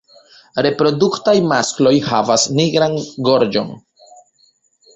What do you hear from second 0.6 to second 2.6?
Reproduktaj maskloj havas